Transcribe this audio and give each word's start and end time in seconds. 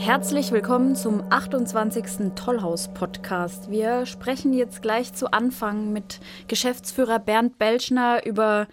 Herzlich 0.00 0.50
willkommen 0.50 0.96
zum 0.96 1.22
28. 1.28 2.32
Tollhaus-Podcast. 2.34 3.70
Wir 3.70 4.06
sprechen 4.06 4.54
jetzt 4.54 4.80
gleich 4.80 5.12
zu 5.12 5.30
Anfang 5.30 5.92
mit 5.92 6.20
Geschäftsführer 6.48 7.18
Bernd 7.18 7.58
Belschner 7.58 8.24
über 8.24 8.66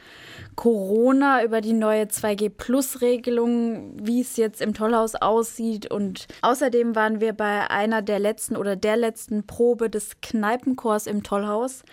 Corona, 0.56 1.44
über 1.44 1.60
die 1.60 1.74
neue 1.74 2.04
2G-Plus-Regelung, 2.06 3.98
wie 4.02 4.22
es 4.22 4.38
jetzt 4.38 4.62
im 4.62 4.74
Tollhaus 4.74 5.16
aussieht. 5.16 5.92
Und 5.92 6.28
außerdem 6.44 6.96
waren 6.96 7.20
wir 7.20 7.34
bei 7.34 7.70
einer 7.70 8.02
der 8.02 8.20
letzten 8.20 8.56
oder 8.56 8.78
der 8.78 8.96
letzten 8.96 9.46
Probe 9.46 9.90
des 9.90 10.22
Kneipenchors 10.22 11.08
im 11.08 11.24
Tollhaus 11.24 11.84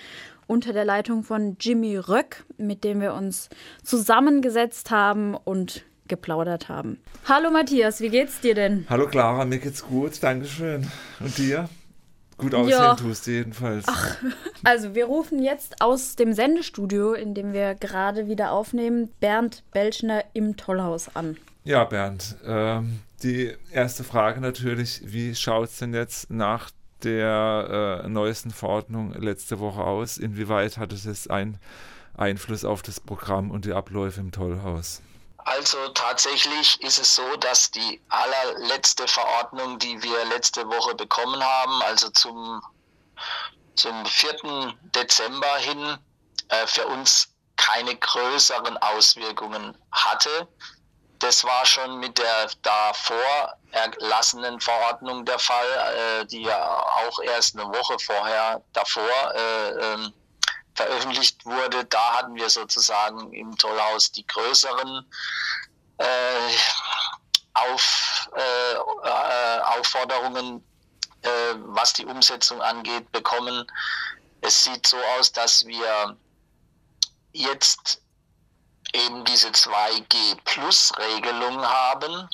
unter 0.46 0.72
der 0.72 0.84
Leitung 0.84 1.24
von 1.24 1.56
Jimmy 1.58 1.96
Röck, 1.96 2.44
mit 2.56 2.84
dem 2.84 3.00
wir 3.00 3.14
uns 3.14 3.48
zusammengesetzt 3.82 4.92
haben 4.92 5.34
und 5.34 5.84
geplaudert 6.08 6.68
haben. 6.68 6.98
Hallo 7.26 7.50
Matthias, 7.50 8.00
wie 8.00 8.10
geht's 8.10 8.40
dir 8.40 8.54
denn? 8.54 8.86
Hallo 8.88 9.06
Clara, 9.06 9.44
mir 9.44 9.58
geht's 9.58 9.82
gut, 9.82 10.22
Dankeschön. 10.22 10.90
Und 11.20 11.38
dir? 11.38 11.68
Gut 12.36 12.54
aussehen 12.54 12.70
ja. 12.70 12.94
tust 12.94 13.26
du 13.26 13.30
jedenfalls. 13.30 13.84
Ach, 13.86 14.16
also 14.64 14.94
wir 14.94 15.06
rufen 15.06 15.42
jetzt 15.42 15.80
aus 15.80 16.16
dem 16.16 16.32
Sendestudio, 16.32 17.12
in 17.12 17.34
dem 17.34 17.52
wir 17.52 17.74
gerade 17.74 18.26
wieder 18.26 18.50
aufnehmen, 18.50 19.10
Bernd 19.20 19.62
Belschner 19.72 20.24
im 20.32 20.56
Tollhaus 20.56 21.14
an. 21.14 21.36
Ja, 21.62 21.84
Bernd, 21.84 22.36
äh, 22.44 22.80
die 23.22 23.52
erste 23.72 24.04
Frage 24.04 24.40
natürlich, 24.40 25.02
wie 25.04 25.34
schaut 25.34 25.68
es 25.68 25.78
denn 25.78 25.94
jetzt 25.94 26.30
nach 26.30 26.70
der 27.04 28.02
äh, 28.04 28.08
neuesten 28.08 28.50
Verordnung 28.50 29.14
letzte 29.14 29.60
Woche 29.60 29.84
aus? 29.84 30.18
Inwieweit 30.18 30.76
hat 30.76 30.92
es 30.92 31.28
einen 31.28 31.58
Einfluss 32.16 32.64
auf 32.64 32.82
das 32.82 33.00
Programm 33.00 33.50
und 33.50 33.64
die 33.64 33.72
Abläufe 33.72 34.20
im 34.20 34.32
Tollhaus? 34.32 35.02
Also 35.44 35.88
tatsächlich 35.88 36.80
ist 36.80 36.98
es 36.98 37.14
so, 37.14 37.36
dass 37.36 37.70
die 37.70 38.00
allerletzte 38.08 39.06
Verordnung, 39.06 39.78
die 39.78 40.02
wir 40.02 40.24
letzte 40.26 40.66
Woche 40.66 40.94
bekommen 40.94 41.42
haben, 41.44 41.82
also 41.82 42.08
zum, 42.10 42.62
zum 43.76 44.06
4. 44.06 44.74
Dezember 44.94 45.56
hin, 45.58 45.98
äh, 46.48 46.66
für 46.66 46.86
uns 46.86 47.28
keine 47.56 47.94
größeren 47.94 48.76
Auswirkungen 48.78 49.76
hatte. 49.92 50.48
Das 51.18 51.44
war 51.44 51.64
schon 51.64 52.00
mit 52.00 52.18
der 52.18 52.50
davor 52.62 53.54
erlassenen 53.70 54.60
Verordnung 54.60 55.24
der 55.24 55.38
Fall, 55.38 55.66
äh, 56.22 56.26
die 56.26 56.42
ja 56.42 56.80
auch 57.06 57.18
erst 57.20 57.58
eine 57.58 57.68
Woche 57.68 57.98
vorher 57.98 58.62
davor 58.72 59.34
äh, 59.34 59.70
ähm, 59.70 60.12
veröffentlicht 60.74 61.44
wurde, 61.44 61.84
da 61.84 62.18
hatten 62.18 62.34
wir 62.34 62.50
sozusagen 62.50 63.32
im 63.32 63.56
Tollhaus 63.56 64.10
die 64.12 64.26
größeren 64.26 65.08
äh, 65.98 66.54
auf, 67.54 68.28
äh, 68.34 68.74
Aufforderungen, 69.78 70.64
äh, 71.22 71.54
was 71.58 71.92
die 71.92 72.06
Umsetzung 72.06 72.60
angeht, 72.60 73.12
bekommen. 73.12 73.64
Es 74.40 74.64
sieht 74.64 74.84
so 74.86 74.96
aus, 75.18 75.30
dass 75.32 75.64
wir 75.66 76.16
jetzt 77.32 78.02
eben 78.92 79.24
diese 79.24 79.48
2G-Plus-Regelung 79.48 81.62
haben 81.62 82.28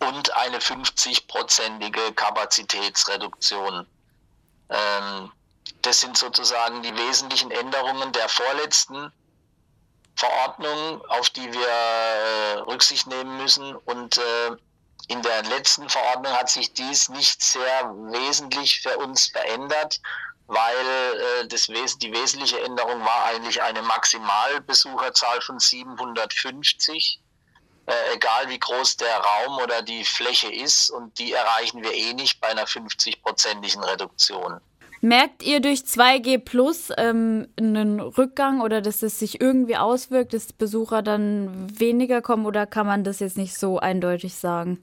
und 0.00 0.36
eine 0.36 0.58
50-prozentige 0.58 2.12
Kapazitätsreduktion. 2.14 3.86
Ähm, 4.70 5.30
das 5.86 6.00
sind 6.00 6.16
sozusagen 6.16 6.82
die 6.82 6.96
wesentlichen 6.96 7.50
Änderungen 7.50 8.12
der 8.12 8.28
vorletzten 8.28 9.12
Verordnung, 10.16 11.04
auf 11.08 11.30
die 11.30 11.52
wir 11.52 11.68
äh, 11.68 12.58
Rücksicht 12.60 13.06
nehmen 13.06 13.36
müssen. 13.36 13.74
Und 13.74 14.16
äh, 14.16 14.56
in 15.08 15.20
der 15.22 15.42
letzten 15.44 15.88
Verordnung 15.88 16.32
hat 16.32 16.48
sich 16.48 16.72
dies 16.72 17.08
nicht 17.08 17.42
sehr 17.42 17.84
wesentlich 18.10 18.80
für 18.80 18.96
uns 18.98 19.26
verändert, 19.26 20.00
weil 20.46 20.86
äh, 21.42 21.48
das 21.48 21.66
die 21.66 22.12
wesentliche 22.12 22.60
Änderung 22.60 23.04
war 23.04 23.24
eigentlich 23.24 23.60
eine 23.60 23.82
Maximalbesucherzahl 23.82 25.40
von 25.42 25.58
750, 25.58 27.20
äh, 27.86 28.14
egal 28.14 28.48
wie 28.48 28.58
groß 28.58 28.96
der 28.98 29.18
Raum 29.18 29.58
oder 29.58 29.82
die 29.82 30.04
Fläche 30.04 30.50
ist. 30.50 30.90
Und 30.90 31.18
die 31.18 31.32
erreichen 31.32 31.82
wir 31.82 31.92
eh 31.92 32.14
nicht 32.14 32.40
bei 32.40 32.48
einer 32.48 32.66
50-prozentigen 32.66 33.82
Reduktion. 33.84 34.60
Merkt 35.04 35.42
ihr 35.42 35.60
durch 35.60 35.80
2G 35.80 36.38
Plus 36.38 36.88
ähm, 36.96 37.46
einen 37.58 38.00
Rückgang 38.00 38.62
oder 38.62 38.80
dass 38.80 39.02
es 39.02 39.18
sich 39.18 39.38
irgendwie 39.38 39.76
auswirkt, 39.76 40.32
dass 40.32 40.54
Besucher 40.54 41.02
dann 41.02 41.78
weniger 41.78 42.22
kommen 42.22 42.46
oder 42.46 42.64
kann 42.66 42.86
man 42.86 43.04
das 43.04 43.20
jetzt 43.20 43.36
nicht 43.36 43.54
so 43.54 43.78
eindeutig 43.78 44.34
sagen? 44.34 44.82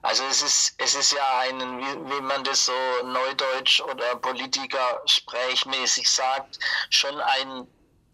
Also 0.00 0.24
es 0.30 0.40
ist, 0.40 0.74
es 0.78 0.94
ist 0.94 1.12
ja 1.12 1.40
ein, 1.40 1.60
wie, 1.60 2.10
wie 2.10 2.20
man 2.22 2.42
das 2.44 2.64
so 2.64 2.72
neudeutsch 3.04 3.82
oder 3.82 4.16
Politiker 4.16 5.02
sprechmäßig 5.04 6.08
sagt, 6.10 6.58
schon 6.88 7.20
ein 7.20 7.66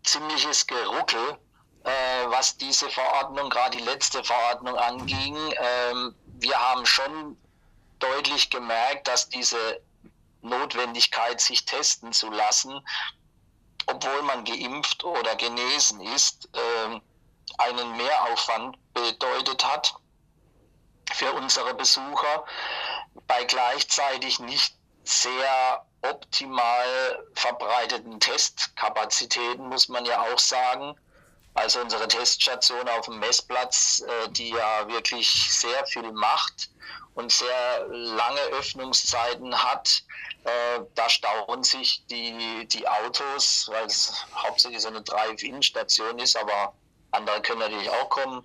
ziemliches 0.03 0.67
Geruckel, 0.67 1.39
äh, 1.85 1.91
was 2.27 2.57
diese 2.57 2.91
Verordnung, 2.91 3.51
gerade 3.51 3.77
die 3.77 3.85
letzte 3.85 4.25
Verordnung 4.25 4.75
anging. 4.75 5.37
Ähm, 5.37 6.17
wir 6.41 6.59
haben 6.59 6.85
schon 6.85 7.37
deutlich 8.01 8.51
gemerkt, 8.51 9.07
dass 9.07 9.29
diese 9.29 9.81
Notwendigkeit, 10.43 11.41
sich 11.41 11.65
testen 11.65 12.13
zu 12.13 12.31
lassen, 12.31 12.81
obwohl 13.87 14.23
man 14.23 14.45
geimpft 14.45 15.05
oder 15.05 15.35
genesen 15.37 16.01
ist, 16.01 16.49
äh, 16.53 17.01
einen 17.59 17.97
Mehraufwand 17.97 18.77
bedeutet 18.93 19.65
hat 19.65 19.95
für 21.13 21.33
unsere 21.33 21.75
Besucher, 21.75 22.45
bei 23.27 23.45
gleichzeitig 23.45 24.39
nicht 24.41 24.75
sehr 25.05 25.87
optimal 26.03 27.25
verbreiteten 27.35 28.21
Testkapazitäten, 28.21 29.69
muss 29.69 29.89
man 29.89 30.05
ja 30.05 30.21
auch 30.21 30.39
sagen. 30.39 30.95
Also 31.55 31.81
unsere 31.81 32.07
Teststation 32.07 32.89
auf 32.89 33.07
dem 33.07 33.19
Messplatz, 33.19 34.01
äh, 34.07 34.29
die 34.31 34.51
ja 34.51 34.87
wirklich 34.87 35.29
sehr 35.53 35.85
viel 35.87 36.13
macht 36.13 36.71
und 37.15 37.33
sehr 37.33 37.87
lange 37.89 38.41
Öffnungszeiten 38.53 39.61
hat, 39.61 40.05
äh, 40.45 40.81
da 40.95 41.09
stauen 41.09 41.63
sich 41.65 42.05
die, 42.07 42.67
die 42.69 42.87
Autos, 42.89 43.69
weil 43.71 43.87
es 43.87 44.13
hauptsächlich 44.35 44.83
so 44.83 44.89
eine 44.89 45.03
Drive-In-Station 45.03 46.19
ist, 46.19 46.37
aber 46.37 46.75
andere 47.11 47.41
können 47.43 47.61
natürlich 47.61 47.91
auch 47.91 48.09
kommen. 48.09 48.45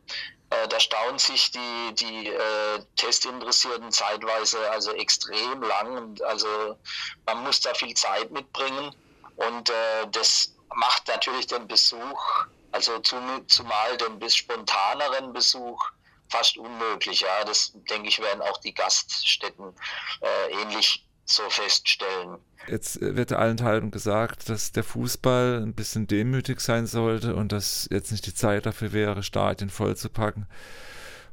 Äh, 0.50 0.68
da 0.68 0.80
stauen 0.80 1.18
sich 1.20 1.52
die, 1.52 1.96
die 1.96 2.28
äh, 2.28 2.80
Testinteressierten 2.96 3.92
zeitweise 3.92 4.70
also 4.72 4.92
extrem 4.94 5.62
lang. 5.62 6.16
Also 6.26 6.78
man 7.26 7.44
muss 7.44 7.62
da 7.62 7.74
viel 7.74 7.94
Zeit 7.94 8.32
mitbringen 8.32 8.96
und 9.36 9.70
äh, 9.70 10.08
das 10.12 10.54
macht 10.76 11.08
natürlich 11.08 11.48
den 11.48 11.68
Besuch, 11.68 12.46
also 12.72 13.00
zum, 13.00 13.48
zumal 13.48 13.98
den 13.98 14.20
bis 14.20 14.36
spontaneren 14.36 15.34
Besuch 15.34 15.84
fast 16.30 16.58
unmöglich. 16.58 17.22
Ja, 17.22 17.44
das 17.44 17.72
denke 17.90 18.10
ich 18.10 18.20
werden 18.20 18.42
auch 18.42 18.58
die 18.58 18.74
Gaststätten 18.74 19.76
äh, 20.22 20.52
ähnlich 20.62 21.06
so 21.26 21.44
feststellen. 21.50 22.38
Jetzt 22.68 23.02
äh, 23.02 23.16
wird 23.16 23.34
allenthalben 23.34 23.92
gesagt, 23.92 24.50
dass 24.50 24.72
der 24.72 24.84
Fußball 24.84 25.62
ein 25.64 25.74
bisschen 25.74 26.08
demütig 26.08 26.60
sein 26.62 26.86
sollte 26.86 27.36
und 27.36 27.52
dass 27.52 27.88
jetzt 27.92 28.12
nicht 28.12 28.26
die 28.26 28.34
Zeit 28.34 28.66
dafür 28.66 28.94
wäre, 28.94 29.24
Stadien 29.24 29.70
vollzupacken. 29.70 30.48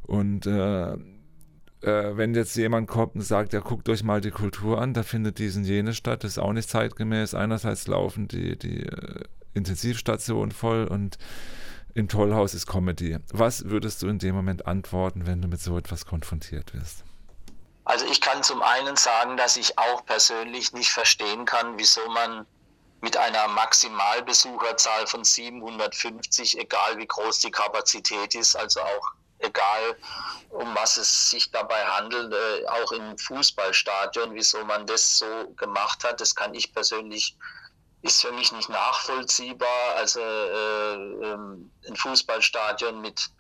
Und 0.02 0.46
äh, 0.46 0.92
äh, 0.92 2.16
wenn 2.16 2.34
jetzt 2.34 2.56
jemand 2.56 2.88
kommt 2.88 3.14
und 3.14 3.22
sagt, 3.22 3.52
ja, 3.52 3.60
guckt 3.60 3.88
euch 3.88 4.02
mal 4.02 4.20
die 4.20 4.30
Kultur 4.30 4.80
an, 4.80 4.94
da 4.94 5.02
findet 5.02 5.38
diesen 5.38 5.64
jene 5.64 5.94
statt, 5.94 6.24
das 6.24 6.32
ist 6.32 6.38
auch 6.38 6.52
nicht 6.52 6.68
zeitgemäß. 6.68 7.34
Einerseits 7.34 7.86
laufen 7.86 8.28
die, 8.28 8.58
die 8.58 8.84
äh, 8.84 9.24
Intensivstationen 9.54 10.52
voll 10.52 10.84
und 10.84 11.18
im 11.94 12.08
Tollhaus 12.08 12.54
ist 12.54 12.66
Comedy. 12.66 13.18
Was 13.32 13.64
würdest 13.64 14.02
du 14.02 14.08
in 14.08 14.18
dem 14.18 14.34
Moment 14.34 14.66
antworten, 14.66 15.26
wenn 15.26 15.42
du 15.42 15.48
mit 15.48 15.60
so 15.60 15.76
etwas 15.76 16.06
konfrontiert 16.06 16.72
wirst? 16.74 17.04
Also 17.90 18.06
ich 18.06 18.20
kann 18.20 18.44
zum 18.44 18.62
einen 18.62 18.94
sagen, 18.94 19.36
dass 19.36 19.56
ich 19.56 19.76
auch 19.76 20.06
persönlich 20.06 20.72
nicht 20.72 20.92
verstehen 20.92 21.44
kann, 21.44 21.76
wieso 21.76 22.08
man 22.10 22.46
mit 23.00 23.16
einer 23.16 23.48
Maximalbesucherzahl 23.48 25.08
von 25.08 25.24
750, 25.24 26.56
egal 26.60 26.98
wie 26.98 27.08
groß 27.08 27.40
die 27.40 27.50
Kapazität 27.50 28.36
ist, 28.36 28.54
also 28.54 28.80
auch 28.80 29.12
egal 29.40 29.96
um 30.50 30.72
was 30.76 30.98
es 30.98 31.30
sich 31.30 31.50
dabei 31.50 31.84
handelt, 31.84 32.32
äh, 32.32 32.68
auch 32.68 32.92
im 32.92 33.18
Fußballstadion, 33.18 34.36
wieso 34.36 34.64
man 34.64 34.86
das 34.86 35.18
so 35.18 35.52
gemacht 35.56 36.04
hat, 36.04 36.20
das 36.20 36.36
kann 36.36 36.54
ich 36.54 36.72
persönlich 36.72 37.36
ist 38.02 38.22
für 38.22 38.30
mich 38.30 38.52
nicht 38.52 38.68
nachvollziehbar. 38.68 39.96
Also 39.96 40.20
äh, 40.20 40.94
ähm, 40.94 41.72
ein 41.88 41.96
Fußballstadion 41.96 43.00
mit 43.00 43.30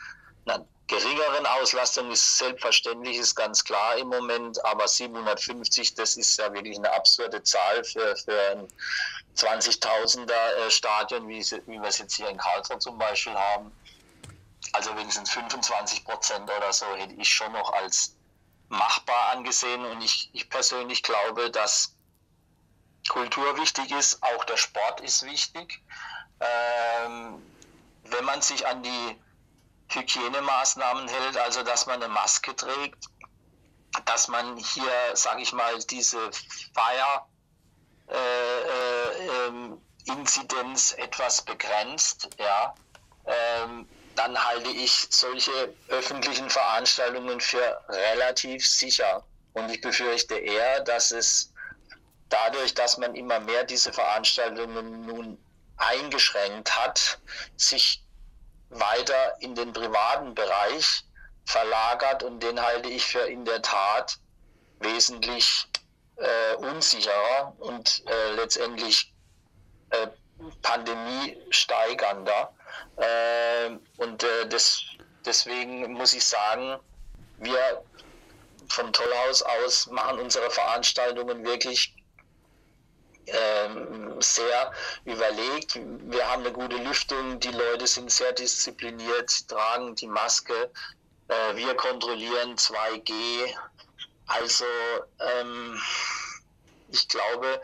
einer 0.44 0.66
geringeren 0.90 1.46
Auslastung 1.46 2.10
ist 2.10 2.38
selbstverständlich, 2.38 3.16
ist 3.16 3.36
ganz 3.36 3.62
klar 3.62 3.96
im 3.96 4.08
Moment, 4.08 4.62
aber 4.64 4.88
750, 4.88 5.94
das 5.94 6.16
ist 6.16 6.36
ja 6.36 6.52
wirklich 6.52 6.76
eine 6.76 6.92
absurde 6.92 7.40
Zahl 7.44 7.84
für, 7.84 8.16
für 8.16 8.50
ein 8.50 8.68
20.000er 9.36 10.32
äh, 10.32 10.70
Stadion, 10.70 11.28
wie, 11.28 11.38
wir 11.38 11.82
es 11.84 11.98
jetzt 11.98 12.16
hier 12.16 12.28
in 12.28 12.36
Karlsruhe 12.36 12.80
zum 12.80 12.98
Beispiel 12.98 13.34
haben. 13.34 13.70
also 14.72 14.94
wenigstens 14.96 15.30
25 15.30 16.04
Prozent 16.04 16.50
oder 16.50 16.72
so, 16.72 16.86
hätte 16.96 17.14
ich 17.14 17.28
schon 17.28 17.52
noch 17.52 17.72
als 17.72 18.16
machbar 18.68 19.30
angesehen. 19.30 19.84
Und 19.84 20.02
ich, 20.02 20.28
ich 20.32 20.50
persönlich 20.50 21.04
glaube, 21.04 21.52
dass 21.52 21.94
Kultur 23.08 23.56
wichtig 23.58 23.92
ist, 23.92 24.20
auch 24.24 24.44
der 24.44 24.56
Sport 24.56 25.00
ist 25.02 25.22
wichtig. 25.24 25.80
Ähm, 26.40 27.40
wenn 28.06 28.24
man 28.24 28.42
sich 28.42 28.66
an 28.66 28.82
die 28.82 29.16
Hygienemaßnahmen 29.90 31.08
hält, 31.08 31.36
also 31.36 31.62
dass 31.62 31.86
man 31.86 32.02
eine 32.02 32.12
Maske 32.12 32.54
trägt, 32.54 33.04
dass 34.04 34.28
man 34.28 34.56
hier, 34.56 34.92
sage 35.14 35.42
ich 35.42 35.52
mal, 35.52 35.78
diese 35.84 36.30
Feier 36.74 37.28
äh, 38.08 38.14
äh, 38.14 39.46
ähm, 39.46 39.80
Inzidenz 40.06 40.92
etwas 40.94 41.42
begrenzt, 41.42 42.28
ja, 42.38 42.74
ähm, 43.26 43.88
dann 44.16 44.44
halte 44.44 44.70
ich 44.70 45.06
solche 45.10 45.74
öffentlichen 45.88 46.50
Veranstaltungen 46.50 47.40
für 47.40 47.80
relativ 47.88 48.66
sicher. 48.66 49.24
Und 49.52 49.70
ich 49.70 49.80
befürchte 49.80 50.36
eher, 50.36 50.80
dass 50.80 51.10
es 51.10 51.52
dadurch, 52.28 52.74
dass 52.74 52.98
man 52.98 53.14
immer 53.14 53.40
mehr 53.40 53.64
diese 53.64 53.92
Veranstaltungen 53.92 55.06
nun 55.06 55.38
eingeschränkt 55.76 56.76
hat, 56.76 57.18
sich 57.56 58.02
weiter 58.70 59.36
in 59.40 59.54
den 59.54 59.72
privaten 59.72 60.34
Bereich 60.34 61.04
verlagert 61.44 62.22
und 62.22 62.42
den 62.42 62.60
halte 62.60 62.88
ich 62.88 63.04
für 63.04 63.20
in 63.20 63.44
der 63.44 63.60
Tat 63.62 64.18
wesentlich 64.78 65.66
äh, 66.16 66.54
unsicherer 66.56 67.54
und 67.58 68.02
äh, 68.06 68.32
letztendlich 68.32 69.12
äh, 69.90 70.06
Pandemie 70.62 71.36
steigernder. 71.50 72.52
Äh, 72.96 73.70
und 73.96 74.22
äh, 74.22 74.48
das, 74.48 74.82
deswegen 75.24 75.92
muss 75.92 76.14
ich 76.14 76.24
sagen, 76.24 76.78
wir 77.38 77.82
vom 78.68 78.92
Tollhaus 78.92 79.42
aus 79.42 79.86
machen 79.88 80.20
unsere 80.20 80.50
Veranstaltungen 80.50 81.44
wirklich 81.44 81.94
sehr 84.20 84.72
überlegt. 85.04 85.78
Wir 86.10 86.28
haben 86.28 86.42
eine 86.42 86.52
gute 86.52 86.76
Lüftung, 86.76 87.40
die 87.40 87.50
Leute 87.50 87.86
sind 87.86 88.10
sehr 88.10 88.32
diszipliniert, 88.32 89.48
tragen 89.48 89.94
die 89.94 90.06
Maske, 90.06 90.70
äh, 91.28 91.56
wir 91.56 91.74
kontrollieren 91.74 92.56
2G. 92.56 93.12
Also 94.26 94.64
ähm, 95.20 95.80
ich 96.90 97.08
glaube, 97.08 97.60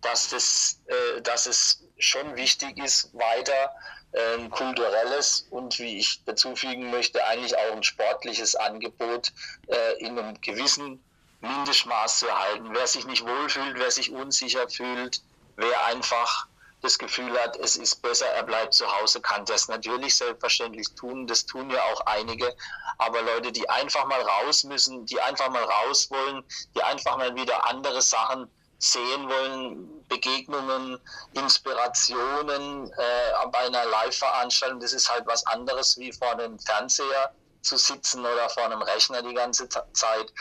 dass, 0.00 0.30
das, 0.30 0.80
äh, 0.86 1.20
dass 1.22 1.46
es 1.46 1.82
schon 1.98 2.36
wichtig 2.36 2.78
ist, 2.78 3.10
weiter 3.14 3.74
ein 4.12 4.40
ähm, 4.40 4.50
kulturelles 4.50 5.46
und 5.50 5.78
wie 5.78 5.98
ich 5.98 6.22
dazu 6.24 6.56
fügen 6.56 6.90
möchte, 6.90 7.24
eigentlich 7.26 7.56
auch 7.56 7.72
ein 7.72 7.82
sportliches 7.82 8.56
Angebot 8.56 9.32
äh, 9.68 9.98
in 10.00 10.18
einem 10.18 10.40
gewissen 10.40 11.02
Mindestmaß 11.40 12.20
zu 12.20 12.28
erhalten. 12.28 12.68
Wer 12.72 12.86
sich 12.86 13.06
nicht 13.06 13.26
wohlfühlt, 13.26 13.78
wer 13.78 13.90
sich 13.90 14.12
unsicher 14.12 14.68
fühlt, 14.68 15.22
wer 15.56 15.86
einfach 15.86 16.46
das 16.82 16.98
Gefühl 16.98 17.38
hat, 17.38 17.56
es 17.56 17.76
ist 17.76 17.96
besser, 18.02 18.26
er 18.26 18.42
bleibt 18.42 18.72
zu 18.72 18.90
Hause, 18.90 19.20
kann 19.20 19.44
das 19.44 19.68
natürlich 19.68 20.16
selbstverständlich 20.16 20.94
tun. 20.94 21.26
Das 21.26 21.44
tun 21.44 21.70
ja 21.70 21.82
auch 21.92 22.00
einige. 22.06 22.54
Aber 22.98 23.20
Leute, 23.22 23.52
die 23.52 23.68
einfach 23.68 24.06
mal 24.06 24.20
raus 24.20 24.64
müssen, 24.64 25.04
die 25.06 25.20
einfach 25.20 25.50
mal 25.50 25.62
raus 25.62 26.10
wollen, 26.10 26.42
die 26.74 26.82
einfach 26.82 27.16
mal 27.18 27.34
wieder 27.34 27.68
andere 27.68 28.00
Sachen 28.00 28.50
sehen 28.78 29.28
wollen, 29.28 30.06
Begegnungen, 30.08 30.98
Inspirationen 31.34 32.90
äh, 32.90 33.46
bei 33.52 33.58
einer 33.58 33.84
Live-Veranstaltung, 33.84 34.80
das 34.80 34.94
ist 34.94 35.10
halt 35.10 35.26
was 35.26 35.46
anderes 35.46 35.98
wie 35.98 36.12
vor 36.12 36.32
einem 36.32 36.58
Fernseher 36.58 37.34
zu 37.60 37.76
sitzen 37.76 38.20
oder 38.20 38.48
vor 38.48 38.64
einem 38.64 38.80
Rechner 38.80 39.22
die 39.22 39.34
ganze 39.34 39.68
Zeit. 39.68 40.32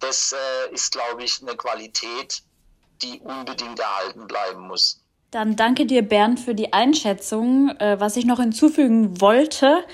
Das 0.00 0.32
äh, 0.32 0.74
ist, 0.74 0.92
glaube 0.92 1.24
ich, 1.24 1.40
eine 1.42 1.56
Qualität, 1.56 2.42
die 3.02 3.20
unbedingt 3.20 3.78
erhalten 3.78 4.26
bleiben 4.26 4.68
muss. 4.68 5.02
Dann 5.30 5.56
danke 5.56 5.86
dir, 5.86 6.02
Bernd, 6.02 6.40
für 6.40 6.54
die 6.54 6.72
Einschätzung. 6.72 7.70
Äh, 7.78 7.98
was 8.00 8.16
ich 8.16 8.24
noch 8.24 8.40
hinzufügen 8.40 9.20
wollte, 9.20 9.84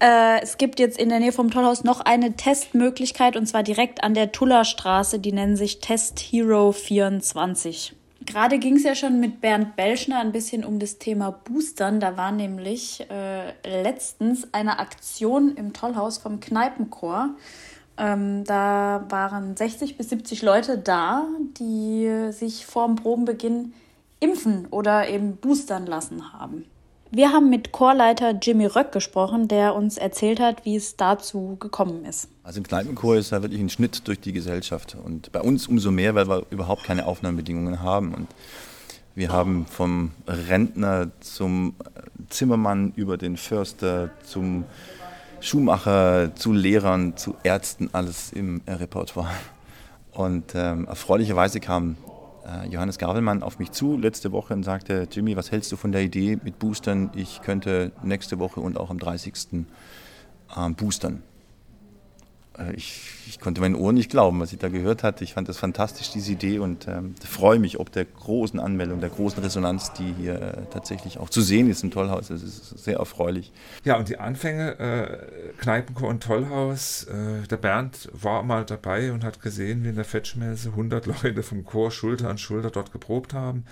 äh, 0.00 0.42
es 0.42 0.58
gibt 0.58 0.80
jetzt 0.80 0.98
in 0.98 1.08
der 1.08 1.20
Nähe 1.20 1.32
vom 1.32 1.50
Tollhaus 1.50 1.84
noch 1.84 2.00
eine 2.00 2.36
Testmöglichkeit 2.36 3.36
und 3.36 3.46
zwar 3.46 3.62
direkt 3.62 4.02
an 4.02 4.14
der 4.14 4.32
Tullerstraße. 4.32 5.18
Die 5.18 5.32
nennen 5.32 5.56
sich 5.56 5.80
Test 5.80 6.18
Hero 6.20 6.72
24. 6.72 7.94
Gerade 8.26 8.58
ging 8.58 8.76
es 8.76 8.84
ja 8.84 8.94
schon 8.94 9.20
mit 9.20 9.40
Bernd 9.40 9.76
Belschner 9.76 10.20
ein 10.20 10.32
bisschen 10.32 10.64
um 10.64 10.78
das 10.78 10.98
Thema 10.98 11.30
Boostern. 11.30 12.00
Da 12.00 12.16
war 12.16 12.32
nämlich 12.32 13.06
äh, 13.10 13.82
letztens 13.82 14.48
eine 14.52 14.78
Aktion 14.78 15.56
im 15.56 15.72
Tollhaus 15.72 16.18
vom 16.18 16.40
Kneipenchor. 16.40 17.30
Ähm, 17.96 18.44
da 18.44 19.04
waren 19.08 19.56
60 19.56 19.96
bis 19.96 20.10
70 20.10 20.42
Leute 20.42 20.78
da, 20.78 21.26
die 21.58 22.30
sich 22.32 22.66
vorm 22.66 22.96
Probenbeginn 22.96 23.72
impfen 24.20 24.66
oder 24.70 25.08
eben 25.08 25.36
boostern 25.36 25.86
lassen 25.86 26.32
haben. 26.32 26.64
Wir 27.10 27.30
haben 27.30 27.48
mit 27.48 27.70
Chorleiter 27.70 28.32
Jimmy 28.32 28.66
Röck 28.66 28.90
gesprochen, 28.90 29.46
der 29.46 29.76
uns 29.76 29.98
erzählt 29.98 30.40
hat, 30.40 30.64
wie 30.64 30.74
es 30.74 30.96
dazu 30.96 31.56
gekommen 31.60 32.04
ist. 32.04 32.28
Also 32.42 32.58
im 32.58 32.64
Kneipenchor 32.64 33.16
ist 33.16 33.30
da 33.30 33.40
wirklich 33.40 33.60
ein 33.60 33.68
Schnitt 33.70 34.08
durch 34.08 34.18
die 34.18 34.32
Gesellschaft. 34.32 34.96
Und 35.04 35.30
bei 35.30 35.40
uns 35.40 35.68
umso 35.68 35.92
mehr, 35.92 36.16
weil 36.16 36.26
wir 36.28 36.44
überhaupt 36.50 36.82
keine 36.82 37.06
Aufnahmebedingungen 37.06 37.82
haben. 37.82 38.14
Und 38.14 38.26
wir 39.14 39.30
haben 39.30 39.66
vom 39.66 40.10
Rentner 40.26 41.12
zum 41.20 41.76
Zimmermann 42.30 42.92
über 42.96 43.16
den 43.16 43.36
Förster 43.36 44.10
zum 44.24 44.64
Schuhmacher 45.44 46.34
zu 46.34 46.54
Lehrern 46.54 47.18
zu 47.18 47.36
Ärzten 47.42 47.90
alles 47.92 48.32
im 48.32 48.62
Repertoire. 48.66 49.28
Und 50.12 50.54
ähm, 50.54 50.86
erfreulicherweise 50.86 51.60
kam 51.60 51.96
äh, 52.46 52.66
Johannes 52.68 52.96
Gabelmann 52.96 53.42
auf 53.42 53.58
mich 53.58 53.70
zu 53.70 53.98
letzte 53.98 54.32
Woche 54.32 54.54
und 54.54 54.62
sagte, 54.62 55.06
Jimmy, 55.10 55.36
was 55.36 55.52
hältst 55.52 55.70
du 55.70 55.76
von 55.76 55.92
der 55.92 56.00
Idee 56.00 56.38
mit 56.42 56.58
Boostern? 56.58 57.10
Ich 57.14 57.42
könnte 57.42 57.92
nächste 58.02 58.38
Woche 58.38 58.60
und 58.60 58.78
auch 58.78 58.88
am 58.88 58.98
30. 58.98 59.66
Ähm, 60.56 60.74
boostern. 60.76 61.22
Äh, 62.58 62.74
ich, 62.74 63.00
ich, 63.26 63.40
konnte 63.40 63.60
meinen 63.60 63.74
Ohren 63.74 63.94
nicht 63.94 64.10
glauben, 64.10 64.40
was 64.40 64.52
ich 64.52 64.58
da 64.58 64.68
gehört 64.68 65.02
hatte. 65.02 65.24
Ich 65.24 65.34
fand 65.34 65.48
das 65.48 65.58
fantastisch, 65.58 66.10
diese 66.10 66.32
Idee 66.32 66.58
und 66.58 66.88
ähm, 66.88 67.14
freue 67.24 67.58
mich 67.58 67.78
ob 67.78 67.92
der 67.92 68.04
großen 68.04 68.60
Anmeldung, 68.60 69.00
der 69.00 69.10
großen 69.10 69.42
Resonanz, 69.42 69.92
die 69.92 70.14
hier 70.18 70.40
äh, 70.40 70.56
tatsächlich 70.70 71.18
auch 71.18 71.30
zu 71.30 71.40
sehen 71.40 71.70
ist 71.70 71.82
im 71.82 71.90
Tollhaus. 71.90 72.28
Das 72.28 72.42
ist 72.42 72.78
sehr 72.78 72.98
erfreulich. 72.98 73.52
Ja, 73.84 73.96
und 73.96 74.08
die 74.08 74.18
Anfänge, 74.18 74.78
äh, 74.78 75.52
Kneipenchor 75.58 76.08
und 76.08 76.22
Tollhaus, 76.22 77.04
äh, 77.04 77.46
der 77.48 77.56
Bernd 77.56 78.08
war 78.12 78.42
mal 78.42 78.64
dabei 78.64 79.12
und 79.12 79.24
hat 79.24 79.40
gesehen, 79.40 79.84
wie 79.84 79.88
in 79.88 79.96
der 79.96 80.04
Fetschmesse 80.04 80.70
100 80.70 81.06
Leute 81.22 81.42
vom 81.42 81.64
Chor 81.64 81.90
Schulter 81.90 82.28
an 82.30 82.38
Schulter 82.38 82.70
dort 82.70 82.92
geprobt 82.92 83.34
haben. 83.34 83.64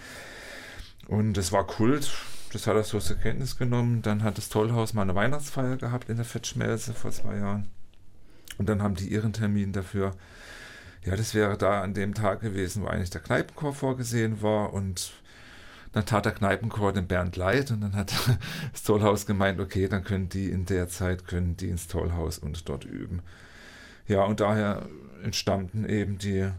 Und 1.09 1.37
es 1.37 1.53
war 1.53 1.67
Kult. 1.67 2.11
Das 2.53 2.67
hat 2.67 2.77
er 2.77 2.85
so 2.85 3.01
zur 3.01 3.17
Kenntnis 3.17 3.57
genommen. 3.57 4.03
Dann 4.03 4.23
hat 4.23 4.37
das 4.37 4.51
Tollhaus 4.51 4.93
mal 4.93 5.03
eine 5.03 5.15
Weihnachtsfeier 5.15 5.77
gehabt 5.77 6.11
in 6.11 6.17
der 6.17 6.25
Fetschmelze 6.25 6.93
vor 6.93 7.11
zwei 7.11 7.37
Jahren. 7.37 7.71
Und 8.59 8.69
dann 8.69 8.83
haben 8.83 8.95
die 8.95 9.09
ihren 9.09 9.33
Termin 9.33 9.73
dafür. 9.73 10.15
Ja, 11.05 11.17
das 11.17 11.35
wäre 11.35 11.59
da 11.59 11.83
an 11.83 11.95
dem 11.95 12.15
Tag 12.15 12.41
gewesen, 12.41 12.83
wo 12.83 12.87
eigentlich 12.87 13.11
der 13.11 13.21
Kneipenchor 13.21 13.75
vorgesehen 13.75 14.41
war. 14.43 14.73
Und 14.73 15.13
dann 15.93 16.07
tat 16.07 16.25
der 16.25 16.33
Kneipenchor 16.33 16.93
den 16.93 17.07
Bernd 17.07 17.37
leid 17.37 17.71
und 17.71 17.83
dann 17.83 17.95
hat 17.95 18.13
das 18.73 18.83
Tollhaus 18.83 19.27
gemeint, 19.27 19.61
okay, 19.61 19.89
dann 19.89 20.05
können 20.05 20.29
die 20.29 20.51
in 20.51 20.65
der 20.65 20.89
Zeit, 20.89 21.27
können 21.27 21.57
die 21.57 21.69
ins 21.69 21.87
Tollhaus 21.87 22.39
und 22.39 22.69
dort 22.69 22.85
üben. 22.85 23.23
Ja, 24.09 24.25
und 24.25 24.41
daher 24.41 24.89
entstanden 25.23 25.89
eben 25.89 26.19
die, 26.19 26.51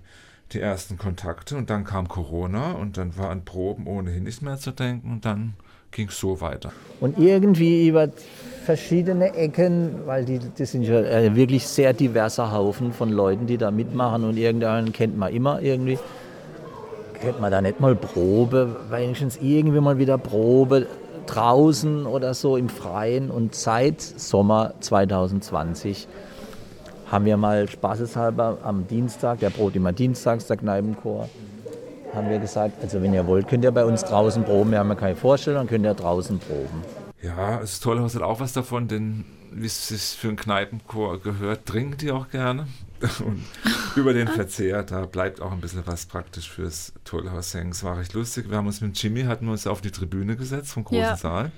die 0.52 0.60
ersten 0.60 0.98
Kontakte 0.98 1.58
und 1.58 1.70
dann 1.70 1.84
kam 1.84 2.08
Corona 2.08 2.74
und 2.74 2.98
dann 2.98 3.18
war 3.18 3.32
an 3.32 3.44
Proben 3.44 3.88
ohnehin 3.88 4.24
nicht 4.24 4.42
mehr 4.42 4.58
zu 4.58 4.72
denken 4.72 5.12
und 5.12 5.26
dann 5.26 5.56
ging 5.94 6.10
es 6.10 6.20
so 6.20 6.42
weiter. 6.42 6.72
Und 7.00 7.18
irgendwie 7.18 7.88
über 7.88 8.10
verschiedene 8.66 9.34
Ecken, 9.36 10.06
weil 10.06 10.26
die, 10.26 10.40
das 10.58 10.72
sind 10.72 10.84
ja 10.84 11.00
äh, 11.00 11.36
wirklich 11.36 11.68
sehr 11.68 11.94
diverser 11.94 12.52
Haufen 12.52 12.94
von 12.94 13.10
Leuten, 13.10 13.46
die 13.46 13.58
da 13.58 13.72
mitmachen 13.72 14.24
und 14.24 14.38
irgendeinen 14.38 14.92
kennt 14.94 15.18
man 15.18 15.34
immer 15.34 15.62
irgendwie. 15.62 16.00
Kennt 17.22 17.40
man 17.40 17.52
da 17.52 17.62
nicht 17.62 17.80
mal 17.80 17.96
Probe, 17.96 18.76
wenigstens 18.90 19.38
irgendwie 19.42 19.80
mal 19.80 19.98
wieder 19.98 20.18
Probe 20.18 20.88
draußen 21.26 22.06
oder 22.06 22.34
so 22.34 22.58
im 22.58 22.70
Freien. 22.70 23.30
Und 23.30 23.56
seit 23.56 24.02
Sommer 24.02 24.74
2020 24.80 26.08
haben 27.10 27.26
wir 27.26 27.38
mal 27.38 27.70
spaßeshalber 27.70 28.58
am 28.64 28.88
Dienstag, 28.88 29.40
der 29.40 29.52
Brot 29.52 29.76
immer 29.76 29.94
dienstags, 29.94 30.48
der 30.48 30.58
Kneipenchor, 30.58 31.30
haben 32.14 32.30
wir 32.30 32.40
gesagt, 32.40 32.82
also 32.82 33.02
wenn 33.02 33.14
ihr 33.14 33.26
wollt, 33.26 33.48
könnt 33.48 33.64
ihr 33.64 33.72
bei 33.72 33.86
uns 33.86 34.04
draußen 34.04 34.44
proben. 34.44 34.72
Wir 34.72 34.80
haben 34.80 34.90
ja 34.90 34.96
keine 34.96 35.16
Vorstellung, 35.16 35.68
könnt 35.68 35.86
ihr 35.86 35.94
draußen 35.94 36.40
proben. 36.40 36.84
Ja, 37.22 37.62
es 37.62 37.74
ist 37.74 37.84
toll, 37.84 38.02
hat 38.02 38.22
auch 38.22 38.40
was 38.40 38.54
davon, 38.54 38.88
denn 38.88 39.26
wie 39.52 39.66
es 39.66 39.88
sich 39.88 40.02
für 40.18 40.28
einen 40.28 40.38
Kneipenchor 40.38 41.22
gehört, 41.22 41.66
trinken 41.66 41.98
die 41.98 42.12
auch 42.12 42.30
gerne. 42.30 42.68
Und 43.26 43.44
über 43.96 44.14
den 44.14 44.28
Verzehr, 44.28 44.84
da 44.84 45.06
bleibt 45.06 45.42
auch 45.42 45.52
ein 45.52 45.62
bisschen 45.62 45.86
was 45.86 46.06
praktisch 46.06 46.50
fürs 46.50 46.94
Tollhaus 47.04 47.54
hängen. 47.54 47.72
Es 47.72 47.84
war 47.84 47.98
recht 47.98 48.14
lustig. 48.14 48.50
Wir 48.50 48.58
haben 48.58 48.68
uns 48.68 48.82
mit 48.82 49.02
Jimmy, 49.02 49.24
hatten 49.24 49.46
wir 49.46 49.52
uns 49.52 49.68
auf 49.68 49.82
die 49.82 49.92
Tribüne 49.92 50.36
gesetzt 50.36 50.72
vom 50.72 50.84
großen 50.84 51.02
ja. 51.02 51.18
Saal. 51.18 51.52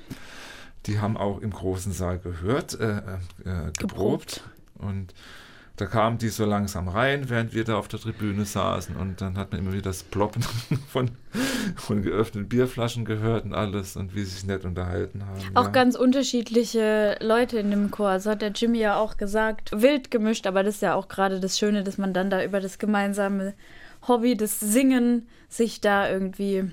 Die 0.88 1.00
haben 1.00 1.17
auch 1.17 1.39
im 1.41 1.51
großen 1.51 1.91
Saal 1.91 2.19
gehört, 2.19 2.79
äh, 2.79 2.97
äh, 2.97 3.71
geprobt. 3.77 3.77
geprobt. 3.77 4.43
Und 4.75 5.13
da 5.77 5.86
kamen 5.86 6.17
die 6.17 6.29
so 6.29 6.46
langsam 6.46 6.88
rein, 6.88 7.29
während 7.29 7.53
wir 7.53 7.65
da 7.65 7.77
auf 7.77 7.88
der 7.88 8.00
Tribüne 8.00 8.46
saßen 8.46 8.96
und 8.96 9.20
dann 9.20 9.38
hat 9.38 9.51
man 9.51 9.60
immer 9.60 9.74
wieder 9.74 9.84
das 9.84 10.03
Ploppen 10.03 10.41
von, 10.89 11.12
von 11.75 12.01
geöffneten 12.01 12.48
Bierflaschen 12.48 13.03
gehört 13.03 13.44
und 13.44 13.53
alles 13.53 13.98
und 13.98 14.15
wie 14.15 14.24
sie 14.24 14.32
sich 14.32 14.46
nett 14.46 14.63
unterhalten 14.63 15.25
haben. 15.25 15.41
Auch 15.53 15.65
ja. 15.65 15.72
ganz 15.72 15.96
unterschiedliche 15.96 17.17
Leute 17.20 17.60
in 17.60 17.72
dem 17.72 17.91
Chor. 17.91 18.20
So 18.20 18.32
hat 18.32 18.41
der 18.41 18.51
Jimmy 18.51 18.79
ja 18.79 18.96
auch 18.96 19.17
gesagt. 19.17 19.72
Wild 19.74 20.12
gemischt, 20.12 20.48
aber 20.48 20.63
das 20.63 20.75
ist 20.75 20.82
ja 20.82 20.96
auch 20.96 21.10
gerade 21.10 21.39
das 21.39 21.60
Schöne, 21.60 21.84
dass 21.84 21.98
man 21.98 22.13
dann 22.13 22.29
da 22.29 22.44
über 22.44 22.62
das 22.62 22.77
gemeinsame 22.77 23.53
Hobby, 24.08 24.38
das 24.38 24.60
Singen, 24.60 25.27
sich 25.50 25.82
da 25.82 26.10
irgendwie 26.10 26.72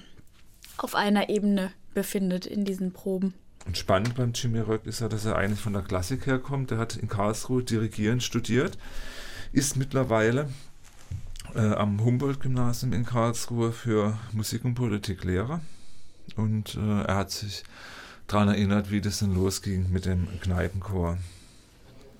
auf 0.78 0.94
einer 0.94 1.28
Ebene 1.28 1.72
befindet 1.94 2.46
in 2.46 2.64
diesen 2.64 2.92
Proben. 2.92 3.34
Und 3.66 3.78
spannend 3.78 4.14
beim 4.16 4.32
Jimmy 4.32 4.58
Röck 4.58 4.86
ist 4.86 5.00
ja, 5.00 5.08
dass 5.08 5.24
er 5.24 5.36
eigentlich 5.36 5.60
von 5.60 5.72
der 5.72 5.82
Klassik 5.82 6.26
herkommt. 6.26 6.72
Er 6.72 6.78
hat 6.78 6.96
in 6.96 7.08
Karlsruhe 7.08 7.62
Dirigieren 7.62 8.20
studiert, 8.20 8.76
ist 9.52 9.76
mittlerweile 9.76 10.48
äh, 11.54 11.60
am 11.60 12.04
Humboldt-Gymnasium 12.04 12.92
in 12.92 13.04
Karlsruhe 13.04 13.72
für 13.72 14.18
Musik 14.32 14.64
und 14.64 14.74
Politik 14.74 15.24
Lehrer. 15.24 15.60
Und 16.36 16.76
äh, 16.76 17.02
er 17.02 17.16
hat 17.16 17.30
sich 17.30 17.64
daran 18.26 18.48
erinnert, 18.48 18.90
wie 18.90 19.00
das 19.00 19.18
denn 19.18 19.34
losging 19.34 19.90
mit 19.90 20.06
dem 20.06 20.28
Kneipenchor. 20.40 21.18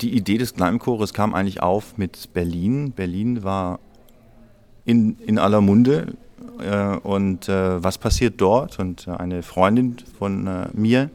Die 0.01 0.15
Idee 0.17 0.39
des 0.39 0.55
Kneipenchores 0.55 1.15
kam 1.15 1.35
eigentlich 1.35 1.63
auf 1.63 1.97
mit 1.97 2.33
Berlin. 2.35 2.93
Berlin 2.93 3.43
war 3.43 3.79
in, 4.85 5.19
in 5.19 5.39
aller 5.39 5.61
Munde 5.61 6.15
äh, 6.59 6.97
und 6.97 7.49
äh, 7.49 7.83
was 7.83 7.99
passiert 7.99 8.41
dort? 8.41 8.79
Und 8.79 9.07
äh, 9.07 9.12
eine 9.12 9.43
Freundin 9.43 9.97
von 10.19 10.49
mir, 10.73 11.11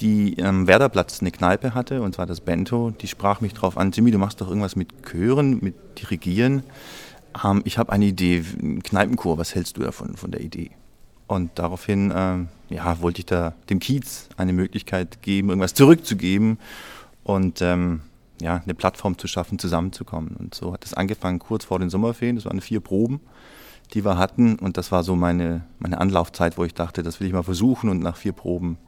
die 0.00 0.42
am 0.42 0.66
Werderplatz 0.66 1.20
eine 1.20 1.30
Kneipe 1.30 1.74
hatte, 1.74 2.02
und 2.02 2.14
zwar 2.14 2.26
das 2.26 2.40
Bento, 2.40 2.90
die 2.90 3.08
sprach 3.08 3.40
mich 3.40 3.54
darauf 3.54 3.78
an, 3.78 3.92
Jimmy, 3.92 4.10
du 4.10 4.18
machst 4.18 4.40
doch 4.40 4.48
irgendwas 4.48 4.76
mit 4.76 4.88
Chören, 5.02 5.58
mit 5.62 5.74
Dirigieren. 5.98 6.62
Ähm, 7.44 7.62
ich 7.64 7.78
habe 7.78 7.92
eine 7.92 8.06
Idee, 8.06 8.44
einen 8.60 8.82
Kneipenchor, 8.82 9.38
was 9.38 9.54
hältst 9.54 9.76
du 9.76 9.82
davon, 9.82 10.16
von 10.16 10.30
der 10.30 10.40
Idee? 10.40 10.70
Und 11.26 11.58
daraufhin 11.58 12.12
ähm, 12.14 12.48
ja, 12.68 13.00
wollte 13.00 13.20
ich 13.20 13.26
da 13.26 13.54
dem 13.68 13.80
Kiez 13.80 14.28
eine 14.36 14.52
Möglichkeit 14.52 15.22
geben, 15.22 15.48
irgendwas 15.48 15.74
zurückzugeben 15.74 16.58
und 17.24 17.60
ähm, 17.62 18.02
ja, 18.40 18.62
eine 18.62 18.74
Plattform 18.74 19.18
zu 19.18 19.26
schaffen, 19.26 19.58
zusammenzukommen. 19.58 20.36
Und 20.36 20.54
so 20.54 20.72
hat 20.72 20.84
es 20.84 20.94
angefangen 20.94 21.38
kurz 21.38 21.64
vor 21.64 21.78
den 21.78 21.90
Sommerferien, 21.90 22.36
das 22.36 22.44
waren 22.44 22.60
vier 22.60 22.80
Proben 22.80 23.20
die 23.94 24.04
wir 24.04 24.18
hatten. 24.18 24.56
Und 24.56 24.76
das 24.76 24.92
war 24.92 25.02
so 25.02 25.16
meine, 25.16 25.64
meine 25.78 25.98
Anlaufzeit, 26.00 26.58
wo 26.58 26.64
ich 26.64 26.74
dachte, 26.74 27.02
das 27.02 27.20
will 27.20 27.26
ich 27.26 27.32
mal 27.32 27.42
versuchen 27.42 27.90
und 27.90 28.00
nach 28.00 28.16
vier 28.16 28.32
Proben 28.32 28.78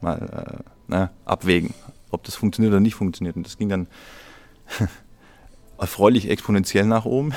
mal 0.00 0.62
äh, 0.88 0.90
ne, 0.90 1.10
abwägen, 1.24 1.74
ob 2.10 2.24
das 2.24 2.34
funktioniert 2.34 2.72
oder 2.72 2.80
nicht 2.80 2.94
funktioniert. 2.94 3.36
Und 3.36 3.46
das 3.46 3.58
ging 3.58 3.68
dann 3.68 3.86
erfreulich 5.78 6.28
exponentiell 6.28 6.86
nach 6.86 7.04
oben. 7.04 7.32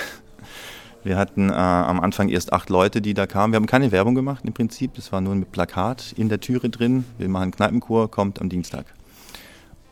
Wir 1.04 1.18
hatten 1.18 1.50
äh, 1.50 1.54
am 1.54 2.00
Anfang 2.00 2.30
erst 2.30 2.52
acht 2.52 2.70
Leute, 2.70 3.02
die 3.02 3.14
da 3.14 3.28
kamen. 3.28 3.54
Wir 3.54 3.58
haben 3.58 3.68
keine 3.68 3.92
Werbung 3.92 4.16
gemacht 4.16 4.44
im 4.44 4.54
Prinzip. 4.54 4.96
Das 4.96 5.12
war 5.12 5.22
nur 5.22 5.36
mit 5.36 5.52
Plakat 5.52 6.14
in 6.18 6.30
der 6.30 6.40
Türe 6.40 6.70
drin. 6.70 7.06
Wir 7.20 7.30
machen 7.30 7.52
Kneipenkur, 7.52 8.10
kommt 8.10 8.42
am 8.42 8.50
Dienstag. 8.50 8.86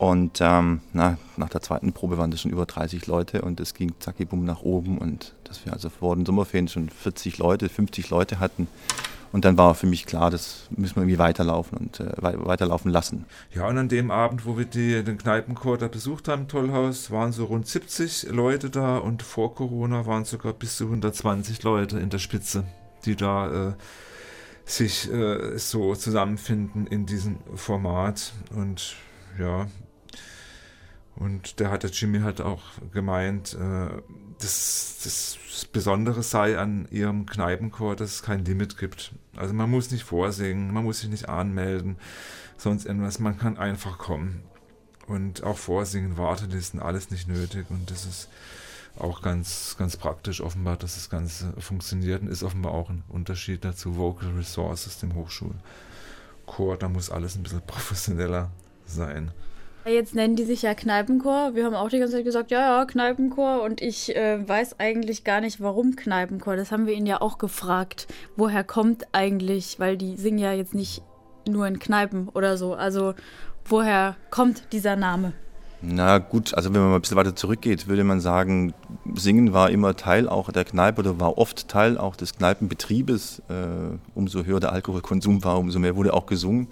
Und 0.04 0.42
ähm, 0.42 0.82
na, 0.92 1.16
nach 1.38 1.48
der 1.48 1.62
zweiten 1.62 1.94
Probe 1.94 2.18
waren 2.18 2.30
das 2.30 2.42
schon 2.42 2.50
über 2.50 2.66
30 2.66 3.06
Leute 3.06 3.40
und 3.40 3.58
es 3.58 3.72
ging 3.72 3.94
zacki 4.00 4.26
bumm 4.26 4.44
nach 4.44 4.60
oben 4.60 4.98
und 4.98 5.32
dass 5.44 5.64
wir 5.64 5.72
also 5.72 5.88
vor 5.88 6.14
den 6.14 6.26
Sommerferien 6.26 6.68
schon 6.68 6.90
40 6.90 7.38
Leute, 7.38 7.70
50 7.70 8.10
Leute 8.10 8.38
hatten. 8.38 8.68
Und 9.32 9.46
dann 9.46 9.56
war 9.56 9.74
für 9.74 9.86
mich 9.86 10.04
klar, 10.04 10.30
das 10.30 10.66
müssen 10.76 10.96
wir 10.96 11.04
irgendwie 11.04 11.18
weiterlaufen 11.18 11.78
und 11.78 12.00
äh, 12.00 12.12
weiterlaufen 12.20 12.90
lassen. 12.90 13.24
Ja, 13.54 13.66
und 13.66 13.78
an 13.78 13.88
dem 13.88 14.10
Abend, 14.10 14.44
wo 14.44 14.58
wir 14.58 14.66
die, 14.66 15.02
den 15.02 15.16
Kneipenchor 15.16 15.78
da 15.78 15.88
besucht 15.88 16.28
haben, 16.28 16.48
Tollhaus, 16.48 17.10
waren 17.10 17.32
so 17.32 17.46
rund 17.46 17.66
70 17.66 18.24
Leute 18.24 18.68
da 18.68 18.98
und 18.98 19.22
vor 19.22 19.54
Corona 19.54 20.04
waren 20.04 20.26
sogar 20.26 20.52
bis 20.52 20.76
zu 20.76 20.84
120 20.84 21.62
Leute 21.62 21.98
in 21.98 22.10
der 22.10 22.18
Spitze, 22.18 22.64
die 23.06 23.16
da 23.16 23.70
äh, 23.70 23.72
sich 24.66 25.10
äh, 25.10 25.56
so 25.56 25.94
zusammenfinden 25.94 26.86
in 26.88 27.06
diesem 27.06 27.38
Format. 27.54 28.34
Und 28.54 28.96
ja, 29.38 29.66
und 31.16 31.60
da 31.60 31.70
hat 31.70 31.82
der 31.82 31.90
Jimmy 31.90 32.20
halt 32.20 32.40
auch 32.40 32.62
gemeint, 32.92 33.54
äh, 33.54 33.88
dass 34.38 35.00
das 35.04 35.38
Besondere 35.66 36.22
sei 36.22 36.58
an 36.58 36.88
ihrem 36.90 37.26
Kneipenchor, 37.26 37.94
dass 37.94 38.14
es 38.16 38.22
kein 38.22 38.44
Limit 38.44 38.78
gibt. 38.78 39.12
Also 39.36 39.54
man 39.54 39.70
muss 39.70 39.90
nicht 39.90 40.04
vorsingen, 40.04 40.72
man 40.72 40.84
muss 40.84 41.00
sich 41.00 41.10
nicht 41.10 41.28
anmelden, 41.28 41.96
sonst 42.56 42.84
irgendwas. 42.84 43.18
Man 43.20 43.38
kann 43.38 43.58
einfach 43.58 43.98
kommen. 43.98 44.42
Und 45.06 45.42
auch 45.44 45.58
vorsingen, 45.58 46.16
Wartelisten, 46.16 46.80
alles 46.80 47.10
nicht 47.10 47.28
nötig. 47.28 47.66
Und 47.68 47.90
das 47.90 48.06
ist 48.06 48.28
auch 48.98 49.22
ganz, 49.22 49.76
ganz 49.78 49.96
praktisch 49.96 50.40
offenbar, 50.40 50.76
dass 50.76 50.94
das 50.94 51.10
Ganze 51.10 51.52
funktioniert 51.58 52.22
und 52.22 52.28
ist 52.28 52.42
offenbar 52.42 52.72
auch 52.72 52.90
ein 52.90 53.04
Unterschied 53.08 53.64
dazu. 53.64 53.96
Vocal 53.96 54.30
Resources, 54.30 54.98
dem 54.98 55.14
Hochschulchor, 55.14 56.76
da 56.78 56.88
muss 56.88 57.10
alles 57.10 57.36
ein 57.36 57.42
bisschen 57.42 57.62
professioneller 57.66 58.50
sein. 58.86 59.30
Jetzt 59.86 60.14
nennen 60.14 60.34
die 60.34 60.44
sich 60.44 60.62
ja 60.62 60.74
Kneipenchor. 60.74 61.54
Wir 61.54 61.66
haben 61.66 61.74
auch 61.74 61.90
die 61.90 61.98
ganze 61.98 62.14
Zeit 62.14 62.24
gesagt, 62.24 62.50
ja, 62.50 62.78
ja, 62.78 62.84
Kneipenchor. 62.86 63.62
Und 63.62 63.82
ich 63.82 64.16
äh, 64.16 64.46
weiß 64.46 64.80
eigentlich 64.80 65.24
gar 65.24 65.42
nicht, 65.42 65.60
warum 65.60 65.94
Kneipenchor. 65.94 66.56
Das 66.56 66.72
haben 66.72 66.86
wir 66.86 66.94
ihn 66.94 67.04
ja 67.04 67.20
auch 67.20 67.36
gefragt. 67.36 68.06
Woher 68.34 68.64
kommt 68.64 69.06
eigentlich, 69.12 69.78
weil 69.78 69.98
die 69.98 70.16
singen 70.16 70.38
ja 70.38 70.54
jetzt 70.54 70.74
nicht 70.74 71.02
nur 71.46 71.66
in 71.66 71.78
Kneipen 71.78 72.30
oder 72.30 72.56
so. 72.56 72.72
Also 72.72 73.12
woher 73.66 74.16
kommt 74.30 74.72
dieser 74.72 74.96
Name? 74.96 75.34
Na 75.82 76.16
gut, 76.16 76.54
also 76.54 76.72
wenn 76.72 76.80
man 76.80 76.88
mal 76.88 76.96
ein 76.96 77.02
bisschen 77.02 77.18
weiter 77.18 77.36
zurückgeht, 77.36 77.86
würde 77.86 78.04
man 78.04 78.20
sagen, 78.20 78.72
Singen 79.14 79.52
war 79.52 79.68
immer 79.68 79.94
Teil 79.96 80.30
auch 80.30 80.50
der 80.50 80.64
Kneipe 80.64 81.00
oder 81.00 81.20
war 81.20 81.36
oft 81.36 81.68
Teil 81.68 81.98
auch 81.98 82.16
des 82.16 82.34
Kneipenbetriebes. 82.36 83.42
Äh, 83.50 83.98
umso 84.14 84.44
höher 84.44 84.60
der 84.60 84.72
Alkoholkonsum 84.72 85.44
war, 85.44 85.58
umso 85.58 85.78
mehr 85.78 85.94
wurde 85.94 86.14
auch 86.14 86.24
gesungen. 86.24 86.68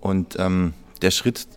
Und 0.00 0.36
ähm, 0.38 0.74
der 1.02 1.10
Schritt 1.10 1.48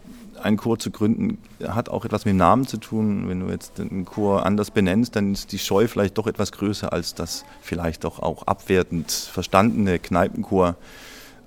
einen 0.43 0.57
Chor 0.57 0.79
zu 0.79 0.91
gründen, 0.91 1.37
hat 1.65 1.89
auch 1.89 2.05
etwas 2.05 2.25
mit 2.25 2.33
dem 2.33 2.37
Namen 2.37 2.67
zu 2.67 2.77
tun. 2.77 3.27
Wenn 3.27 3.39
du 3.39 3.49
jetzt 3.49 3.79
einen 3.79 4.05
Chor 4.05 4.45
anders 4.45 4.71
benennst, 4.71 5.15
dann 5.15 5.33
ist 5.33 5.51
die 5.51 5.59
Scheu 5.59 5.87
vielleicht 5.87 6.17
doch 6.17 6.27
etwas 6.27 6.51
größer 6.51 6.91
als 6.91 7.15
das 7.15 7.45
vielleicht 7.61 8.03
doch 8.03 8.19
auch 8.19 8.47
abwertend 8.47 9.11
verstandene 9.11 9.99
Kneipenchor. 9.99 10.75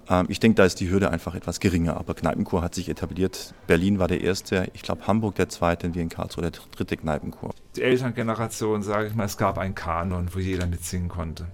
Ähm, 0.09 0.27
ich 0.29 0.41
denke, 0.41 0.57
da 0.57 0.65
ist 0.65 0.81
die 0.81 0.91
Hürde 0.91 1.11
einfach 1.11 1.35
etwas 1.35 1.61
geringer, 1.61 1.97
aber 1.97 2.15
Kneipenchor 2.15 2.63
hat 2.63 2.75
sich 2.75 2.89
etabliert. 2.89 3.55
Berlin 3.67 3.99
war 3.99 4.09
der 4.09 4.21
erste, 4.21 4.69
ich 4.73 4.83
glaube 4.83 5.07
Hamburg 5.07 5.35
der 5.37 5.49
zweite 5.49 5.87
und 5.87 5.95
wir 5.95 6.03
in 6.03 6.09
Karlsruhe 6.09 6.43
der 6.43 6.53
dritte 6.73 6.97
Kneipenchor. 6.97 7.51
Die 7.77 7.83
Elterngeneration, 7.83 8.83
sage 8.83 9.09
ich 9.09 9.15
mal, 9.15 9.25
es 9.25 9.37
gab 9.37 9.59
einen 9.59 9.75
Kanon, 9.75 10.29
wo 10.33 10.39
jeder 10.39 10.67
mitsingen 10.67 11.09
konnte. 11.09 11.47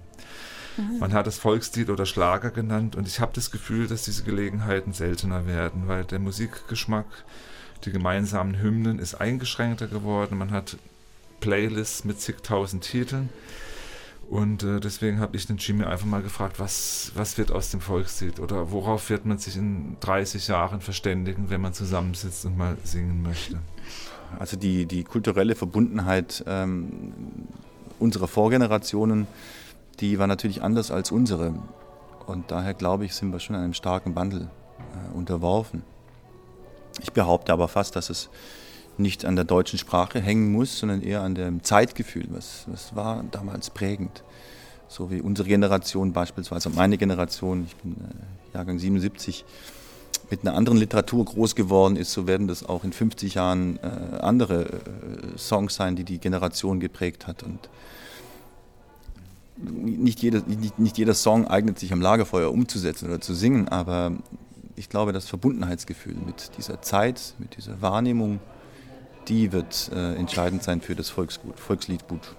Man 0.77 1.13
hat 1.13 1.27
es 1.27 1.39
Volkslied 1.39 1.91
oder 1.91 2.07
Schlager 2.07 2.51
genannt 2.51 2.97
und 2.97 3.07
ich 3.07 3.21
habe 3.21 3.33
das 3.35 3.51
Gefühl, 3.51 3.87
dass 3.87 4.03
diese 4.03 4.23
Gelegenheiten 4.23 4.93
seltener 4.93 5.47
werden, 5.47 5.87
weil 5.87 6.05
der 6.05 6.19
Musikgeschmack, 6.19 7.07
die 7.85 7.93
gemeinsamen 7.93 8.61
Hymnen 8.61 8.99
ist 8.99 9.15
eingeschränkter 9.15 9.89
geworden. 9.89 10.39
Man 10.39 10.51
hat 10.51 10.77
Playlists 11.41 12.05
mit 12.05 12.21
zigtausend 12.21 12.85
Titeln. 12.85 13.29
Und 14.31 14.63
äh, 14.63 14.81
deswegen 14.81 15.21
habe 15.21 15.37
ich 15.37 15.47
den 15.47 15.59
Jimmy 15.59 15.85
einfach 15.85 16.07
mal 16.07 16.23
gefragt, 16.23 16.59
was, 16.59 17.13
was 17.15 17.37
wird 17.37 17.51
aus 17.51 17.71
dem 17.71 17.83
Volkslied 17.83 18.41
oder 18.41 18.71
worauf 18.71 19.11
wird 19.11 19.27
man 19.27 19.37
sich 19.37 19.57
in 19.57 19.99
30 20.01 20.49
Jahren 20.49 20.81
verständigen, 20.81 21.51
wenn 21.51 21.61
man 21.61 21.75
zusammensitzt 21.75 22.47
und 22.47 22.57
mal 22.57 22.79
singen 22.83 23.21
möchte? 23.23 23.59
Also 24.39 24.57
die, 24.57 24.87
die 24.87 25.05
kulturelle 25.05 25.55
Verbundenheit 25.55 26.43
ähm, 26.47 27.13
unserer 27.99 28.27
Vorgenerationen 28.27 29.27
die 30.01 30.19
war 30.19 30.27
natürlich 30.27 30.63
anders 30.63 30.91
als 30.91 31.11
unsere. 31.11 31.55
Und 32.27 32.51
daher 32.51 32.75
glaube 32.75 33.05
ich, 33.05 33.15
sind 33.15 33.33
wir 33.33 33.41
schon 33.41 33.57
einem 33.57 33.75
starken 33.75 34.15
Wandel 34.15 34.49
äh, 34.79 35.17
unterworfen. 35.17 35.83
Ich 37.01 37.13
behaupte 37.13 37.53
aber 37.53 37.69
fast, 37.69 37.97
dass 37.97 38.11
es 38.11 38.29
nicht 38.99 39.25
an 39.25 39.37
der 39.37 39.45
deutschen 39.45 39.79
Sprache 39.79 40.21
hängen 40.21 40.53
muss, 40.53 40.79
sondern 40.79 41.03
eher 41.03 41.23
an 41.23 41.35
dem 41.35 41.63
Zeitgefühl. 41.63 42.27
Was, 42.31 42.65
was 42.67 42.95
war 42.95 43.25
damals 43.31 43.71
prägend? 43.71 44.23
So 44.89 45.11
wie 45.11 45.21
unsere 45.23 45.49
Generation 45.49 46.13
beispielsweise, 46.13 46.69
meine 46.69 46.99
Generation, 46.99 47.65
ich 47.65 47.77
bin 47.77 47.93
äh, 47.93 48.55
Jahrgang 48.55 48.79
77, 48.79 49.45
mit 50.31 50.43
einer 50.43 50.55
anderen 50.55 50.79
Literatur 50.79 51.25
groß 51.25 51.55
geworden 51.55 51.97
ist, 51.97 52.13
so 52.13 52.27
werden 52.27 52.49
das 52.49 52.65
auch 52.65 52.85
in 52.85 52.93
50 52.93 53.35
Jahren 53.35 53.79
äh, 53.83 54.17
andere 54.21 54.65
äh, 54.65 55.39
Songs 55.39 55.75
sein, 55.75 55.97
die 55.97 56.05
die 56.05 56.19
Generation 56.19 56.81
geprägt 56.81 57.27
hat. 57.27 57.43
Und 57.43 57.69
nicht, 59.63 60.21
jede, 60.21 60.43
nicht, 60.47 60.79
nicht 60.79 60.99
jeder 60.99 61.15
Song 61.15 61.47
eignet 61.47 61.79
sich 61.79 61.93
am 61.93 62.01
Lagerfeuer 62.01 62.53
umzusetzen 62.53 63.09
oder 63.09 63.21
zu 63.21 63.35
singen, 63.35 63.69
aber 63.69 64.13
ich 64.77 64.89
glaube, 64.89 65.13
das 65.13 65.29
Verbundenheitsgefühl 65.29 66.17
mit 66.27 66.53
dieser 66.59 66.83
Zeit, 66.83 67.35
mit 67.39 67.57
dieser 67.57 67.81
Wahrnehmung, 67.81 68.41
die 69.29 69.53
wird 69.53 69.91
äh, 69.95 70.15
entscheidend 70.15 70.63
sein 70.63 70.81
für 70.81 70.95
das 70.95 71.09
Volksgut, 71.09 71.59
Volksliedgut. 71.59 72.35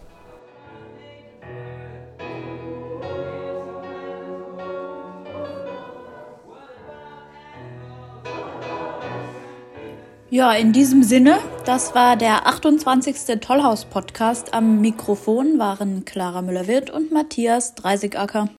Ja, 10.34 10.52
in 10.54 10.74
diesem 10.74 11.04
Sinne, 11.04 11.38
das 11.64 11.94
war 11.94 12.18
der 12.18 12.48
28. 12.48 13.40
Tollhaus-Podcast. 13.40 14.52
Am 14.56 14.82
Mikrofon 14.82 15.60
waren 15.60 16.06
Clara 16.06 16.42
Müller-Wirth 16.42 16.90
und 16.90 17.12
Matthias 17.12 17.76
Dreisigacker. 17.76 18.50